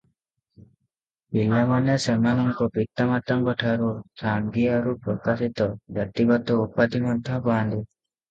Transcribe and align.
ପିଲାମାନେ 1.35 1.97
ସେମାନଙ୍କ 2.05 2.67
ପିତାମାତାଙ୍କଠାରୁ 2.77 3.91
ସାଙ୍ଗିଆରୁ 4.21 4.95
ପ୍ରକାଶିତ 5.03 5.67
ଜାତିଗତ 5.99 6.57
ଉପାଧି 6.65 7.03
ମଧ୍ୟ 7.07 7.41
ପାଆନ୍ତି। 7.49 7.83